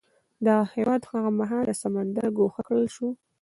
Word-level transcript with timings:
دغه 0.45 0.63
هېواد 0.75 1.01
هغه 1.11 1.29
مهال 1.39 1.65
له 1.69 1.75
سمندره 1.83 2.29
ګوښه 2.37 2.61
کړل 2.67 2.87
شو. 2.95 3.07